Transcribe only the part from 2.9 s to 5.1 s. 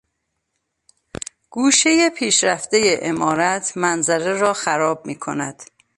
عمارت منظره را خراب